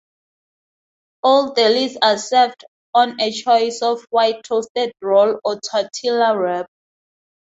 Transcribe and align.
All 1.21 1.53
delis 1.53 1.95
are 2.01 2.17
served 2.17 2.65
on 2.95 3.21
a 3.21 3.31
choice 3.31 3.83
of 3.83 4.03
white 4.09 4.43
toasted 4.43 4.93
roll 4.99 5.39
or 5.45 5.59
tortilla 5.61 6.35
wrap. 6.35 6.65